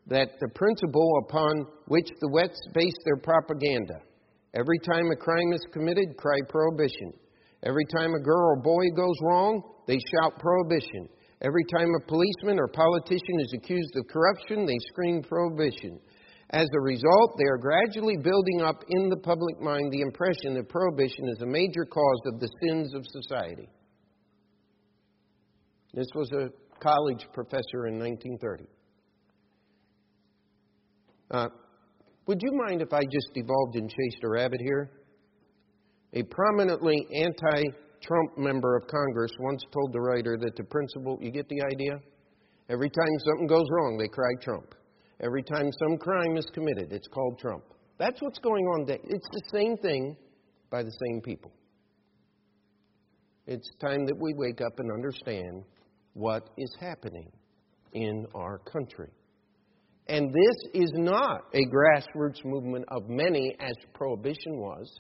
[0.06, 3.95] that the principle upon which the wets base their propaganda
[4.54, 7.12] every time a crime is committed, cry prohibition.
[7.63, 11.10] Every time a girl or boy goes wrong, they shout prohibition.
[11.41, 15.99] Every time a policeman or politician is accused of corruption, they scream prohibition.
[16.51, 20.69] As a result, they are gradually building up in the public mind the impression that
[20.69, 23.67] prohibition is a major cause of the sins of society.
[25.93, 26.49] This was a
[26.80, 28.65] college professor in 1930.
[31.32, 31.47] Uh,
[32.28, 34.91] would you mind if I just devolved and chased a rabbit here?
[36.13, 37.63] A prominently anti
[38.01, 41.99] Trump member of Congress once told the writer that the principle, you get the idea?
[42.69, 44.76] Every time something goes wrong, they cry Trump.
[45.22, 47.63] Every time some crime is committed, it's called Trump.
[47.97, 48.86] That's what's going on.
[48.89, 50.18] It's the same thing
[50.70, 51.51] by the same people.
[53.47, 55.63] It's time that we wake up and understand
[56.13, 57.32] what is happening
[57.93, 59.09] in our country.
[60.07, 64.91] And this is not a grassroots movement of many, as prohibition was.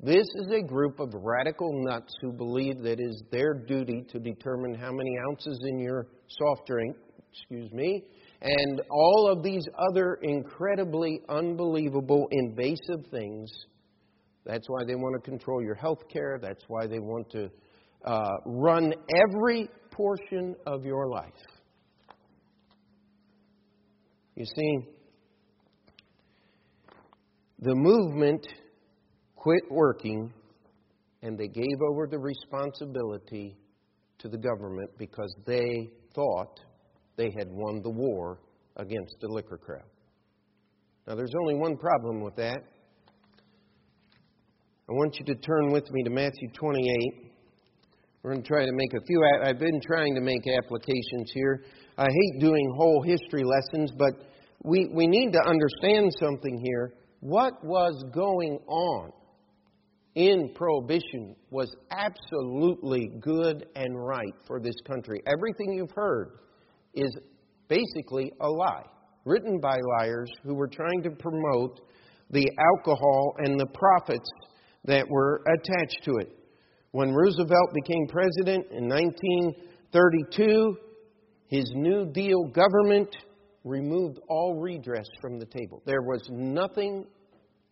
[0.00, 4.18] This is a group of radical nuts who believe that it is their duty to
[4.18, 6.96] determine how many ounces in your soft drink,
[7.32, 8.04] excuse me,
[8.42, 13.50] and all of these other incredibly unbelievable, invasive things.
[14.46, 16.38] That's why they want to control your health care.
[16.40, 17.50] That's why they want to
[18.04, 21.32] uh, run every portion of your life.
[24.36, 24.78] You see,
[27.58, 28.46] the movement
[29.36, 30.32] quit working
[31.22, 33.58] and they gave over the responsibility
[34.18, 36.58] to the government because they thought
[37.16, 38.38] they had won the war
[38.76, 39.88] against the liquor crowd.
[41.06, 42.58] Now, there's only one problem with that.
[44.88, 47.30] I want you to turn with me to Matthew 28.
[48.22, 49.22] We're going to try to make a few.
[49.42, 51.64] I've been trying to make applications here.
[51.96, 54.12] I hate doing whole history lessons, but
[54.62, 56.92] we, we need to understand something here.
[57.20, 59.12] What was going on
[60.14, 65.22] in Prohibition was absolutely good and right for this country.
[65.26, 66.40] Everything you've heard
[66.94, 67.16] is
[67.68, 68.84] basically a lie,
[69.24, 71.80] written by liars who were trying to promote
[72.30, 74.28] the alcohol and the profits
[74.84, 76.28] that were attached to it.
[76.92, 80.76] When Roosevelt became president in 1932,
[81.48, 83.14] his New Deal government
[83.64, 85.82] removed all redress from the table.
[85.84, 87.06] There was nothing,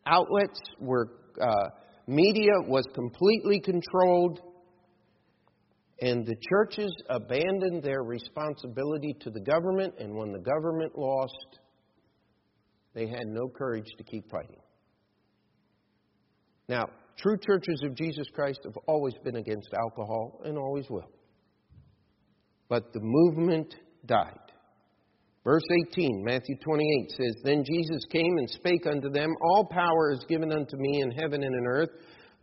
[0.07, 1.09] outlets were.
[1.41, 1.69] Uh,
[2.09, 4.41] Media was completely controlled,
[6.01, 11.59] and the churches abandoned their responsibility to the government, and when the government lost,
[12.95, 14.61] they had no courage to keep fighting.
[16.69, 16.85] Now,
[17.19, 21.11] true churches of Jesus Christ have always been against alcohol and always will.
[22.69, 23.75] But the movement
[24.07, 24.39] died.
[25.45, 30.25] Verse 18, Matthew 28 says, Then Jesus came and spake unto them, All power is
[30.29, 31.91] given unto me in heaven and in earth.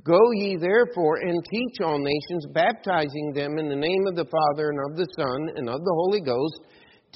[0.04, 4.70] Go ye therefore and teach all nations, baptizing them in the name of the Father
[4.70, 6.62] and of the Son and of the Holy Ghost,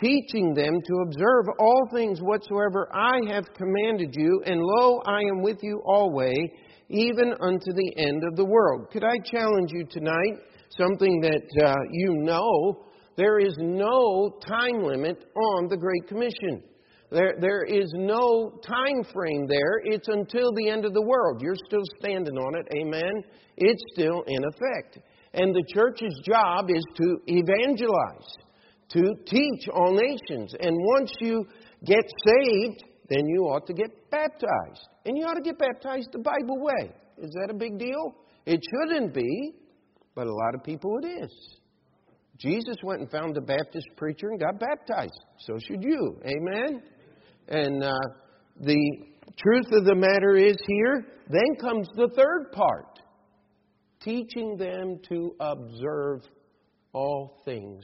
[0.02, 5.42] teaching them to observe all things whatsoever I have commanded you, and lo, I am
[5.42, 6.50] with you always,
[6.90, 8.88] even unto the end of the world.
[8.92, 10.40] Could I challenge you tonight?
[10.78, 12.86] Something that uh, you know
[13.18, 16.64] there is no time limit on the Great Commission.
[17.12, 19.82] There, there is no time frame there.
[19.84, 21.42] It's until the end of the world.
[21.42, 22.68] You're still standing on it.
[22.76, 23.24] Amen.
[23.58, 25.00] It's still in effect.
[25.34, 28.30] And the church's job is to evangelize,
[28.90, 30.54] to teach all nations.
[30.60, 31.46] And once you
[31.86, 34.88] get saved, then you ought to get baptized.
[35.06, 36.94] And you ought to get baptized the Bible way.
[37.18, 38.16] Is that a big deal?
[38.46, 39.54] It shouldn't be,
[40.16, 41.60] but a lot of people it is.
[42.38, 45.20] Jesus went and found a Baptist preacher and got baptized.
[45.40, 46.20] So should you.
[46.24, 46.82] Amen?
[47.50, 47.92] And uh,
[48.62, 48.80] the
[49.38, 53.00] truth of the matter is here, then comes the third part
[54.02, 56.22] teaching them to observe
[56.94, 57.84] all things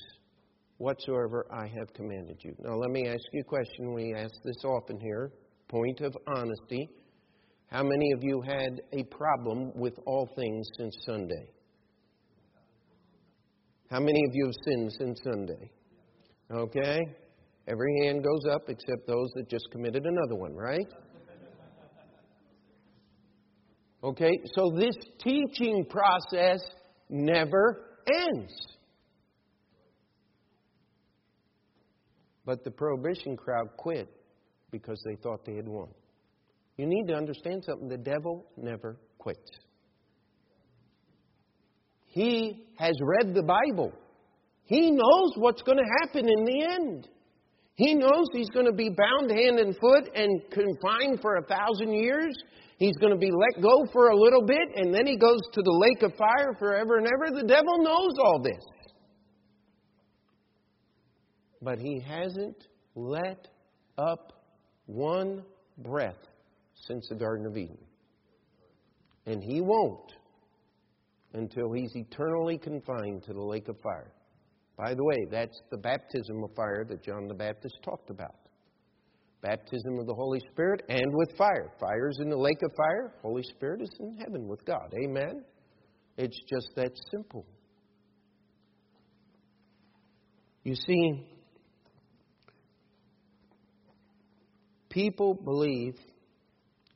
[0.77, 2.55] whatsoever I have commanded you.
[2.59, 3.93] Now, let me ask you a question.
[3.93, 5.31] We ask this often here.
[5.67, 6.89] Point of honesty.
[7.67, 11.49] How many of you had a problem with all things since Sunday?
[13.89, 15.71] How many of you have sinned since Sunday?
[16.51, 16.99] Okay?
[17.67, 20.87] Every hand goes up except those that just committed another one, right?
[24.03, 26.59] Okay, so this teaching process
[27.09, 28.53] never ends.
[32.45, 34.07] But the prohibition crowd quit
[34.69, 35.89] because they thought they had won.
[36.77, 39.49] You need to understand something the devil never quits.
[42.05, 43.91] He has read the Bible.
[44.65, 47.09] He knows what's going to happen in the end.
[47.75, 51.93] He knows he's going to be bound hand and foot and confined for a thousand
[51.93, 52.33] years.
[52.77, 55.61] He's going to be let go for a little bit, and then he goes to
[55.61, 57.35] the lake of fire forever and ever.
[57.35, 58.63] The devil knows all this.
[61.61, 63.47] But he hasn't let
[63.97, 64.43] up
[64.85, 65.43] one
[65.77, 66.27] breath
[66.87, 67.77] since the Garden of Eden.
[69.25, 70.13] And he won't
[71.33, 74.14] until he's eternally confined to the lake of fire.
[74.77, 78.35] By the way, that's the baptism of fire that John the Baptist talked about.
[79.41, 81.71] Baptism of the Holy Spirit and with fire.
[81.79, 84.93] Fire is in the lake of fire, Holy Spirit is in heaven with God.
[85.03, 85.43] Amen?
[86.17, 87.45] It's just that simple.
[90.63, 91.27] You see,
[94.89, 95.93] people believe,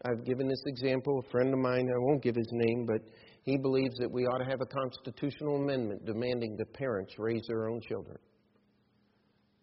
[0.06, 3.02] I've given this example, a friend of mine, I won't give his name, but
[3.50, 7.68] he believes that we ought to have a constitutional amendment demanding that parents raise their
[7.68, 8.18] own children.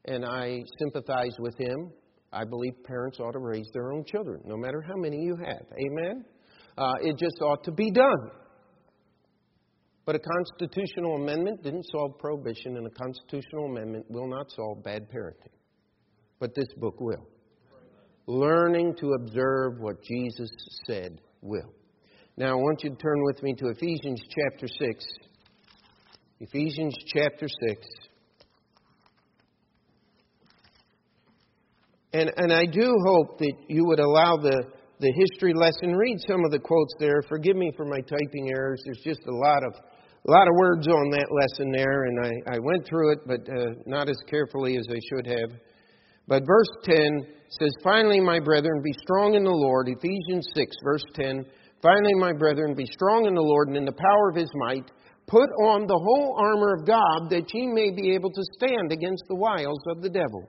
[0.06, 1.92] And I sympathize with him.
[2.32, 5.62] I believe parents ought to raise their own children, no matter how many you have.
[5.72, 6.24] Amen?
[6.76, 8.30] Uh, it just ought to be done.
[10.04, 15.02] But a constitutional amendment didn't solve prohibition, and a constitutional amendment will not solve bad
[15.10, 15.54] parenting.
[16.38, 17.26] But this book will.
[18.26, 20.50] Learning to observe what Jesus
[20.86, 21.72] said will.
[22.38, 25.04] Now, I want you to turn with me to Ephesians chapter 6.
[26.40, 27.86] Ephesians chapter 6.
[32.12, 34.64] And, and I do hope that you would allow the,
[35.00, 37.22] the history lesson, read some of the quotes there.
[37.26, 38.82] Forgive me for my typing errors.
[38.84, 42.56] There's just a lot of, a lot of words on that lesson there, and I,
[42.56, 45.58] I went through it, but uh, not as carefully as I should have.
[46.28, 46.98] But verse 10
[47.48, 49.88] says, Finally, my brethren, be strong in the Lord.
[49.88, 51.46] Ephesians 6, verse 10.
[51.82, 54.90] Finally, my brethren, be strong in the Lord and in the power of his might.
[55.26, 59.24] Put on the whole armor of God that ye may be able to stand against
[59.28, 60.48] the wiles of the devil.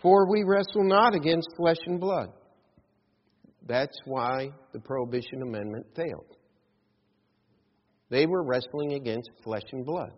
[0.00, 2.28] For we wrestle not against flesh and blood.
[3.66, 6.36] That's why the Prohibition Amendment failed.
[8.08, 10.12] They were wrestling against flesh and blood.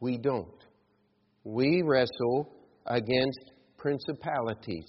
[0.00, 0.64] We don't.
[1.44, 2.48] We wrestle
[2.86, 4.88] against principalities,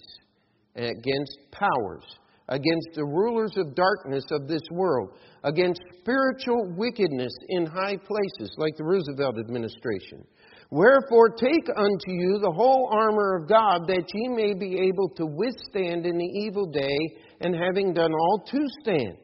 [0.76, 2.06] and against powers,
[2.50, 5.12] against the rulers of darkness of this world,
[5.44, 10.26] against spiritual wickedness in high places, like the Roosevelt administration.
[10.72, 15.26] Wherefore take unto you the whole armor of God, that ye may be able to
[15.26, 16.98] withstand in the evil day,
[17.42, 19.18] and having done all to stand.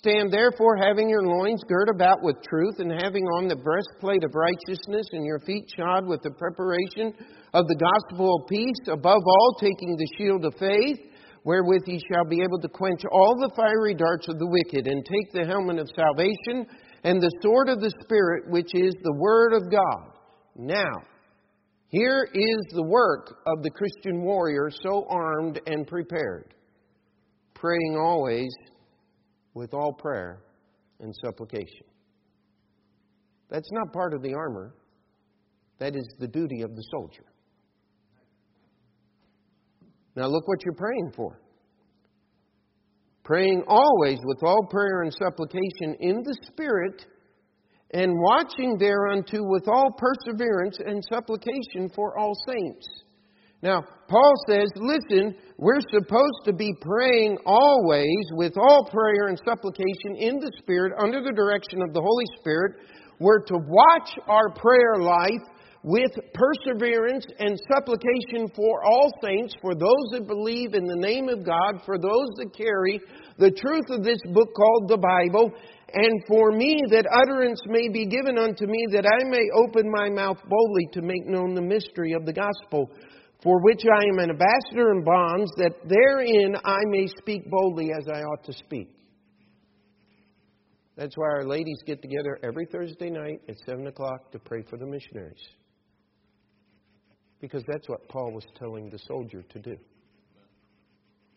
[0.00, 4.34] Stand therefore, having your loins girt about with truth, and having on the breastplate of
[4.34, 7.14] righteousness, and your feet shod with the preparation
[7.54, 10.98] of the gospel of peace, above all, taking the shield of faith,
[11.44, 15.04] wherewith ye shall be able to quench all the fiery darts of the wicked, and
[15.04, 16.66] take the helmet of salvation,
[17.04, 20.18] and the sword of the Spirit, which is the Word of God
[20.56, 21.02] now,
[21.88, 26.54] here is the work of the Christian warrior so armed and prepared,
[27.54, 28.50] praying always
[29.54, 30.42] with all prayer
[31.00, 31.86] and supplication.
[33.48, 34.74] That's not part of the armor,
[35.78, 37.24] that is the duty of the soldier.
[40.18, 41.38] Now, look what you're praying for.
[43.22, 47.06] Praying always with all prayer and supplication in the Spirit
[47.92, 52.88] and watching thereunto with all perseverance and supplication for all saints.
[53.62, 60.16] Now, Paul says, listen, we're supposed to be praying always with all prayer and supplication
[60.18, 62.72] in the Spirit under the direction of the Holy Spirit.
[63.20, 65.46] We're to watch our prayer life
[65.88, 71.46] with perseverance and supplication for all saints, for those that believe in the name of
[71.46, 73.00] God, for those that carry
[73.38, 75.50] the truth of this book called the Bible,
[75.94, 80.10] and for me that utterance may be given unto me, that I may open my
[80.10, 82.90] mouth boldly to make known the mystery of the gospel,
[83.42, 88.06] for which I am an ambassador in bonds, that therein I may speak boldly as
[88.12, 88.90] I ought to speak.
[90.98, 94.76] That's why our ladies get together every Thursday night at 7 o'clock to pray for
[94.76, 95.40] the missionaries.
[97.40, 99.76] Because that's what Paul was telling the soldier to do.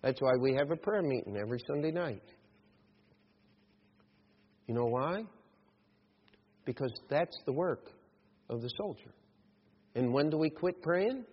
[0.01, 2.23] That's why we have a prayer meeting every Sunday night.
[4.67, 5.23] You know why?
[6.65, 7.91] Because that's the work
[8.49, 9.13] of the soldier.
[9.95, 11.25] And when do we quit praying?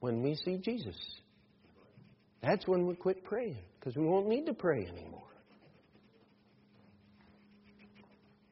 [0.00, 0.96] When we see Jesus.
[2.42, 5.22] That's when we quit praying, because we won't need to pray anymore.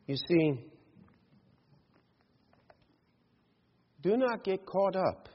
[0.07, 0.72] You see,
[4.03, 5.29] do not get caught up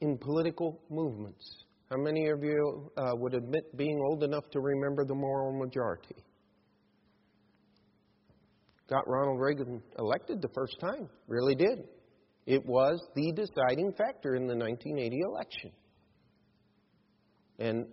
[0.00, 1.64] in political movements.
[1.90, 6.24] How many of you uh, would admit being old enough to remember the moral majority?
[8.90, 11.08] got Ronald Reagan elected the first time.
[11.28, 11.84] Really did.
[12.46, 15.70] It was the deciding factor in the 1980 election.
[17.60, 17.86] And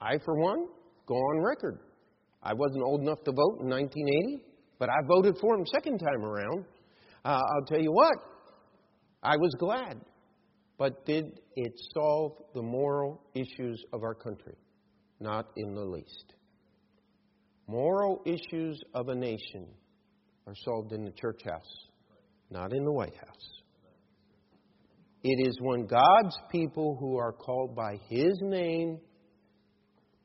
[0.00, 0.66] I, for one,
[1.06, 1.78] go on record.
[2.42, 4.44] I wasn't old enough to vote in 1980,
[4.78, 6.64] but I voted for him second time around.
[7.24, 8.16] Uh, I'll tell you what,
[9.22, 10.00] I was glad.
[10.78, 14.56] But did it solve the moral issues of our country?
[15.20, 16.34] Not in the least.
[17.68, 19.68] Moral issues of a nation
[20.46, 21.88] are solved in the church house,
[22.50, 23.62] not in the White House.
[25.22, 28.98] It is when God's people who are called by His name,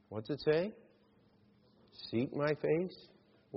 [0.10, 0.74] what's it say?
[2.10, 2.98] Seek my face,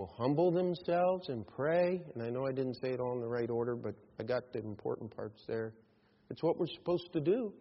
[0.00, 2.00] will humble themselves and pray.
[2.14, 4.50] And I know I didn't say it all in the right order, but I got
[4.52, 5.74] the important parts there.
[6.30, 7.52] It's what we're supposed to do.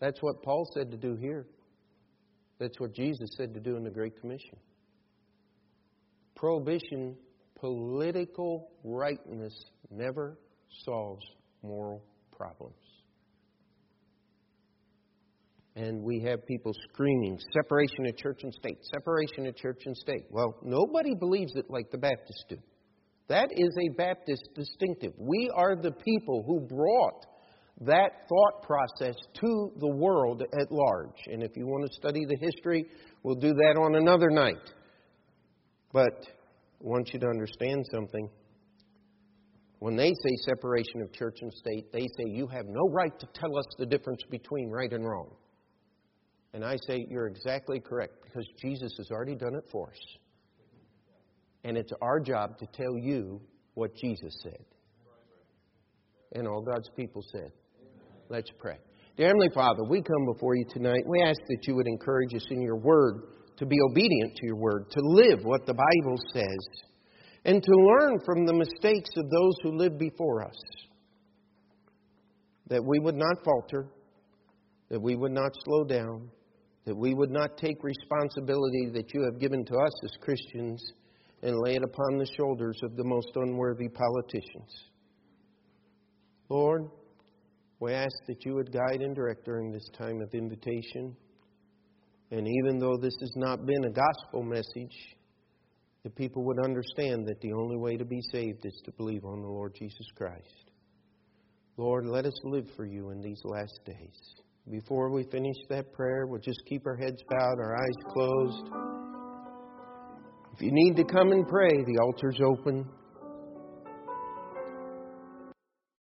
[0.00, 1.46] That's what Paul said to do here.
[2.58, 4.56] That's what Jesus said to do in the Great Commission
[6.34, 7.14] prohibition,
[7.60, 9.54] political rightness
[9.92, 10.36] never
[10.84, 11.24] solves
[11.62, 12.02] moral
[12.36, 12.81] problems.
[15.74, 20.24] And we have people screaming, separation of church and state, separation of church and state.
[20.30, 22.56] Well, nobody believes it like the Baptists do.
[23.28, 25.12] That is a Baptist distinctive.
[25.16, 27.26] We are the people who brought
[27.80, 31.16] that thought process to the world at large.
[31.26, 32.84] And if you want to study the history,
[33.22, 34.72] we'll do that on another night.
[35.92, 38.28] But I want you to understand something.
[39.78, 43.26] When they say separation of church and state, they say you have no right to
[43.34, 45.34] tell us the difference between right and wrong.
[46.54, 49.98] And I say you're exactly correct because Jesus has already done it for us.
[51.64, 53.40] And it's our job to tell you
[53.74, 54.64] what Jesus said.
[56.34, 57.52] And all God's people said.
[58.28, 58.76] Let's pray.
[59.16, 61.02] Dear Heavenly Father, we come before you tonight.
[61.06, 63.22] We ask that you would encourage us in your word
[63.58, 66.66] to be obedient to your word, to live what the Bible says,
[67.44, 70.56] and to learn from the mistakes of those who lived before us.
[72.68, 73.86] That we would not falter,
[74.88, 76.30] that we would not slow down,
[76.84, 80.82] that we would not take responsibility that you have given to us as Christians
[81.42, 84.70] and lay it upon the shoulders of the most unworthy politicians.
[86.48, 86.88] Lord,
[87.80, 91.16] we ask that you would guide and direct during this time of invitation.
[92.30, 94.96] And even though this has not been a gospel message,
[96.04, 99.40] the people would understand that the only way to be saved is to believe on
[99.40, 100.70] the Lord Jesus Christ.
[101.76, 104.42] Lord, let us live for you in these last days.
[104.70, 108.70] Before we finish that prayer, we'll just keep our heads bowed, our eyes closed.
[110.54, 112.88] If you need to come and pray, the altar's open.